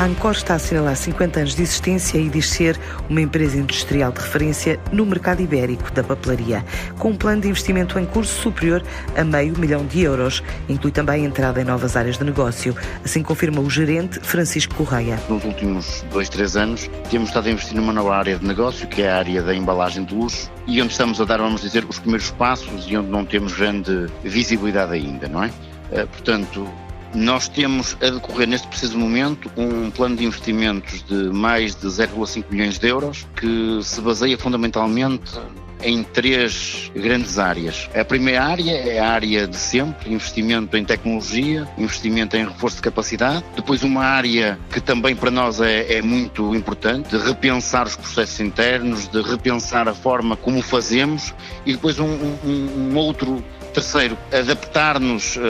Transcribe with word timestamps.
A 0.00 0.04
Ancor 0.04 0.32
está 0.32 0.54
a 0.54 0.56
assinalar 0.56 0.96
50 0.96 1.40
anos 1.40 1.54
de 1.54 1.60
existência 1.60 2.16
e 2.16 2.30
diz 2.30 2.48
ser 2.48 2.80
uma 3.10 3.20
empresa 3.20 3.58
industrial 3.58 4.10
de 4.10 4.20
referência 4.20 4.80
no 4.90 5.04
mercado 5.04 5.42
ibérico 5.42 5.92
da 5.92 6.02
papelaria, 6.02 6.64
com 6.98 7.10
um 7.10 7.14
plano 7.14 7.42
de 7.42 7.48
investimento 7.48 7.98
em 7.98 8.06
curso 8.06 8.40
superior 8.40 8.82
a 9.14 9.22
meio 9.22 9.58
milhão 9.58 9.84
de 9.84 10.00
euros. 10.00 10.42
Inclui 10.70 10.90
também 10.90 11.26
a 11.26 11.28
entrada 11.28 11.60
em 11.60 11.64
novas 11.64 11.98
áreas 11.98 12.16
de 12.16 12.24
negócio, 12.24 12.74
assim 13.04 13.22
confirma 13.22 13.60
o 13.60 13.68
gerente 13.68 14.18
Francisco 14.20 14.74
Correia. 14.74 15.20
Nos 15.28 15.44
últimos 15.44 16.02
dois, 16.10 16.30
três 16.30 16.56
anos, 16.56 16.88
temos 17.10 17.28
estado 17.28 17.48
a 17.48 17.50
investir 17.50 17.76
numa 17.76 17.92
nova 17.92 18.16
área 18.16 18.38
de 18.38 18.46
negócio, 18.46 18.88
que 18.88 19.02
é 19.02 19.10
a 19.10 19.18
área 19.18 19.42
da 19.42 19.54
embalagem 19.54 20.02
de 20.04 20.14
luxo, 20.14 20.50
e 20.66 20.80
onde 20.80 20.92
estamos 20.92 21.20
a 21.20 21.26
dar, 21.26 21.40
vamos 21.40 21.60
dizer, 21.60 21.84
os 21.84 21.98
primeiros 21.98 22.30
passos 22.30 22.86
e 22.88 22.96
onde 22.96 23.10
não 23.10 23.26
temos 23.26 23.52
grande 23.52 24.06
visibilidade 24.24 24.94
ainda, 24.94 25.28
não 25.28 25.44
é? 25.44 25.50
Eh, 25.92 26.06
portanto, 26.06 26.66
nós 27.14 27.48
temos 27.48 27.96
a 28.00 28.10
decorrer 28.10 28.46
neste 28.48 28.68
preciso 28.68 28.98
momento 28.98 29.50
um 29.56 29.90
plano 29.90 30.16
de 30.16 30.24
investimentos 30.24 31.02
de 31.02 31.14
mais 31.30 31.74
de 31.74 31.86
0,5 31.86 32.44
milhões 32.50 32.78
de 32.78 32.88
euros 32.88 33.26
que 33.36 33.80
se 33.82 34.00
baseia 34.00 34.38
fundamentalmente 34.38 35.38
em 35.82 36.02
três 36.02 36.90
grandes 36.94 37.38
áreas. 37.38 37.88
A 37.94 38.04
primeira 38.04 38.44
área 38.44 38.72
é 38.72 38.98
a 38.98 39.10
área 39.10 39.46
de 39.46 39.56
sempre, 39.56 40.12
investimento 40.12 40.76
em 40.76 40.84
tecnologia, 40.84 41.66
investimento 41.78 42.36
em 42.36 42.44
reforço 42.44 42.76
de 42.76 42.82
capacidade. 42.82 43.44
Depois 43.56 43.82
uma 43.82 44.04
área 44.04 44.58
que 44.70 44.80
também 44.80 45.16
para 45.16 45.30
nós 45.30 45.60
é, 45.60 45.94
é 45.94 46.02
muito 46.02 46.54
importante, 46.54 47.16
de 47.16 47.18
repensar 47.18 47.86
os 47.86 47.96
processos 47.96 48.40
internos, 48.40 49.08
de 49.08 49.20
repensar 49.22 49.88
a 49.88 49.94
forma 49.94 50.36
como 50.36 50.62
fazemos 50.62 51.34
e 51.64 51.72
depois 51.72 51.98
um, 51.98 52.06
um, 52.06 52.90
um 52.92 52.96
outro 52.96 53.42
Terceiro, 53.72 54.18
adaptar-nos 54.32 55.36
uh, 55.36 55.40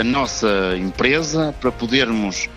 a 0.00 0.02
nossa 0.02 0.74
empresa 0.78 1.54
para 1.60 1.70
podermos 1.70 2.48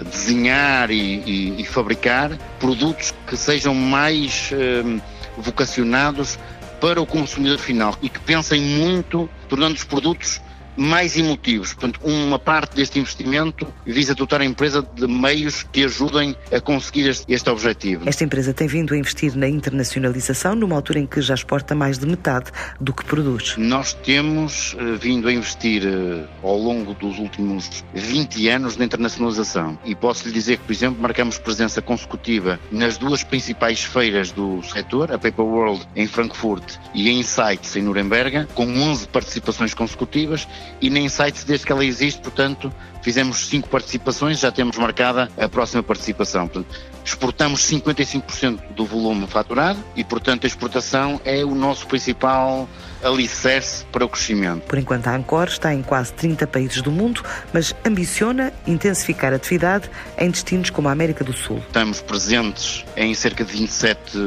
desenhar 0.00 0.90
e, 0.90 1.22
e, 1.24 1.60
e 1.62 1.64
fabricar 1.64 2.36
produtos 2.60 3.14
que 3.26 3.36
sejam 3.36 3.74
mais 3.74 4.50
uh, 4.52 5.00
vocacionados 5.38 6.38
para 6.80 7.00
o 7.00 7.06
consumidor 7.06 7.58
final 7.58 7.96
e 8.02 8.10
que 8.10 8.20
pensem 8.20 8.60
muito, 8.60 9.28
tornando 9.48 9.74
os 9.74 9.84
produtos 9.84 10.40
mais 10.76 11.16
emotivos. 11.16 11.72
Portanto, 11.74 12.00
uma 12.02 12.38
parte 12.38 12.76
deste 12.76 12.98
investimento 12.98 13.66
visa 13.86 14.14
dotar 14.14 14.40
a 14.40 14.44
empresa 14.44 14.82
de 14.94 15.06
meios 15.06 15.62
que 15.62 15.84
ajudem 15.84 16.36
a 16.50 16.60
conseguir 16.60 17.08
este, 17.08 17.32
este, 17.32 17.50
objetivo. 17.50 18.08
Esta 18.08 18.24
empresa 18.24 18.52
tem 18.54 18.66
vindo 18.66 18.94
a 18.94 18.96
investir 18.96 19.36
na 19.36 19.48
internacionalização 19.48 20.54
numa 20.54 20.76
altura 20.76 21.00
em 21.00 21.06
que 21.06 21.20
já 21.20 21.34
exporta 21.34 21.74
mais 21.74 21.98
de 21.98 22.06
metade 22.06 22.50
do 22.80 22.92
que 22.92 23.04
produz. 23.04 23.54
Nós 23.56 23.92
temos 23.92 24.74
uh, 24.74 24.96
vindo 24.98 25.28
a 25.28 25.32
investir 25.32 25.82
uh, 25.84 26.26
ao 26.42 26.56
longo 26.56 26.94
dos 26.94 27.18
últimos 27.18 27.84
20 27.94 28.48
anos 28.48 28.76
na 28.76 28.84
internacionalização 28.84 29.78
e 29.84 29.94
posso 29.94 30.26
lhe 30.26 30.32
dizer 30.32 30.58
que, 30.58 30.64
por 30.64 30.72
exemplo, 30.72 31.00
marcamos 31.00 31.38
presença 31.38 31.82
consecutiva 31.82 32.58
nas 32.70 32.96
duas 32.96 33.22
principais 33.22 33.82
feiras 33.82 34.30
do 34.32 34.62
setor, 34.62 35.12
a 35.12 35.18
Paper 35.18 35.44
World 35.44 35.86
em 35.94 36.06
Frankfurt 36.06 36.76
e 36.94 37.08
a 37.08 37.12
Insights 37.12 37.76
em 37.76 37.82
Nuremberg, 37.82 38.46
com 38.54 38.66
11 38.66 39.08
participações 39.08 39.74
consecutivas 39.74 40.46
e 40.80 40.90
na 40.90 40.98
Insights, 40.98 41.44
desde 41.44 41.66
que 41.66 41.72
ela 41.72 41.84
existe, 41.84 42.20
portanto, 42.20 42.72
fizemos 43.02 43.48
cinco 43.48 43.68
participações, 43.68 44.38
já 44.38 44.50
temos 44.50 44.78
marcada 44.78 45.28
a 45.36 45.48
próxima 45.48 45.82
participação. 45.82 46.48
Portanto, 46.48 46.74
exportamos 47.04 47.60
55% 47.62 48.72
do 48.74 48.86
volume 48.86 49.26
faturado 49.26 49.78
e, 49.94 50.04
portanto, 50.04 50.44
a 50.44 50.46
exportação 50.46 51.20
é 51.24 51.44
o 51.44 51.54
nosso 51.54 51.86
principal 51.86 52.68
alicerce 53.02 53.84
para 53.86 54.04
o 54.04 54.08
crescimento. 54.08 54.62
Por 54.62 54.78
enquanto, 54.78 55.08
a 55.08 55.16
Ancor 55.16 55.48
está 55.48 55.74
em 55.74 55.82
quase 55.82 56.12
30 56.12 56.46
países 56.46 56.80
do 56.80 56.90
mundo, 56.90 57.22
mas 57.52 57.74
ambiciona 57.84 58.52
intensificar 58.66 59.32
a 59.32 59.36
atividade 59.36 59.90
em 60.16 60.30
destinos 60.30 60.70
como 60.70 60.88
a 60.88 60.92
América 60.92 61.24
do 61.24 61.32
Sul. 61.32 61.58
Estamos 61.66 62.00
presentes 62.00 62.84
em 62.96 63.12
cerca 63.14 63.44
de 63.44 63.52
27 63.52 64.18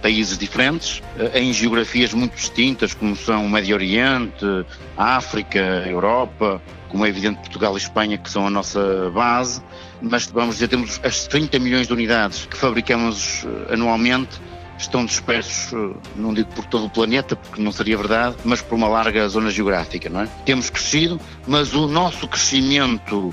países 0.00 0.38
diferentes, 0.38 1.02
eh, 1.18 1.40
em 1.40 1.52
geografias 1.52 2.14
muito 2.14 2.34
distintas, 2.34 2.94
como 2.94 3.14
são 3.14 3.44
o 3.44 3.50
Médio 3.50 3.74
Oriente, 3.74 4.46
África, 4.96 5.58
Europa, 5.86 6.62
como 6.90 7.06
é 7.06 7.08
evidente 7.08 7.38
Portugal 7.40 7.74
e 7.74 7.78
Espanha, 7.78 8.18
que 8.18 8.28
são 8.28 8.46
a 8.46 8.50
nossa 8.50 9.10
base, 9.14 9.62
mas 10.02 10.26
vamos 10.26 10.56
dizer, 10.56 10.68
temos 10.68 11.00
as 11.04 11.26
30 11.26 11.58
milhões 11.58 11.86
de 11.86 11.92
unidades 11.92 12.46
que 12.46 12.56
fabricamos 12.56 13.44
eh, 13.44 13.74
anualmente, 13.74 14.40
estão 14.76 15.04
dispersos, 15.04 15.72
eh, 15.72 15.96
não 16.16 16.34
digo 16.34 16.50
por 16.52 16.64
todo 16.64 16.86
o 16.86 16.90
planeta, 16.90 17.36
porque 17.36 17.62
não 17.62 17.70
seria 17.70 17.96
verdade, 17.96 18.36
mas 18.44 18.60
por 18.60 18.74
uma 18.74 18.88
larga 18.88 19.28
zona 19.28 19.50
geográfica, 19.50 20.08
não 20.08 20.22
é? 20.22 20.28
Temos 20.44 20.68
crescido, 20.68 21.20
mas 21.46 21.74
o 21.74 21.86
nosso 21.86 22.26
crescimento, 22.26 23.32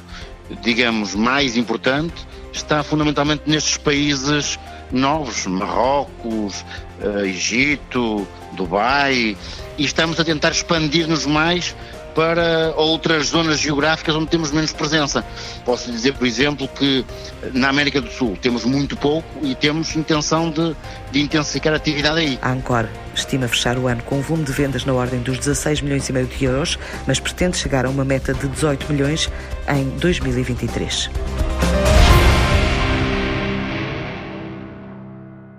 digamos, 0.61 1.15
mais 1.15 1.57
importante 1.57 2.27
está 2.53 2.83
fundamentalmente 2.83 3.43
nestes 3.47 3.77
países 3.77 4.59
novos, 4.91 5.45
Marrocos, 5.47 6.65
uh, 7.01 7.25
Egito, 7.25 8.27
Dubai, 8.53 9.37
e 9.77 9.83
estamos 9.83 10.19
a 10.19 10.23
tentar 10.23 10.51
expandir-nos 10.51 11.25
mais 11.25 11.75
para 12.17 12.73
outras 12.75 13.27
zonas 13.27 13.59
geográficas 13.59 14.15
onde 14.15 14.25
temos 14.25 14.51
menos 14.51 14.73
presença. 14.73 15.23
Posso 15.63 15.91
dizer, 15.91 16.15
por 16.15 16.25
exemplo, 16.25 16.67
que 16.67 17.05
na 17.53 17.69
América 17.69 18.01
do 18.01 18.09
Sul 18.09 18.35
temos 18.41 18.65
muito 18.65 18.97
pouco 18.97 19.27
e 19.45 19.53
temos 19.53 19.95
intenção 19.95 20.49
de, 20.49 20.75
de 21.11 21.21
intensificar 21.21 21.73
a 21.73 21.75
atividade 21.75 22.19
aí. 22.19 22.39
A 22.41 22.53
Ancor 22.53 22.87
estima 23.13 23.47
fechar 23.47 23.77
o 23.77 23.87
ano 23.87 24.01
com 24.01 24.17
um 24.17 24.21
volume 24.21 24.45
de 24.45 24.51
vendas 24.51 24.83
na 24.83 24.93
ordem 24.93 25.19
dos 25.19 25.37
16 25.37 25.81
milhões 25.81 26.09
e 26.09 26.13
meio 26.13 26.25
de 26.25 26.43
euros, 26.43 26.79
mas 27.05 27.19
pretende 27.19 27.55
chegar 27.55 27.85
a 27.85 27.89
uma 27.89 28.03
meta 28.03 28.33
de 28.33 28.47
18 28.47 28.91
milhões 28.91 29.29
em 29.67 29.87
2023. 29.99 31.11